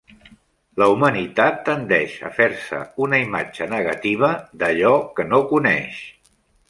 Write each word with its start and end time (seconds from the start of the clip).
La 0.81 0.85
humanitat 0.93 1.59
tendeix 1.67 2.15
a 2.29 2.31
fer-se 2.39 2.79
una 3.09 3.19
imatge 3.25 3.67
negativa 3.75 4.31
d'allò 4.65 4.95
que 5.21 5.27
no 5.35 5.43
coneix. 5.53 6.01